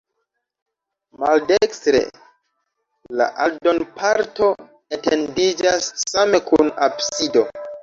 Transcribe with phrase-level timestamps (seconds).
[1.23, 2.01] Maldekstre
[3.21, 4.49] la aldonparto
[4.99, 7.49] etendiĝas same kun absido.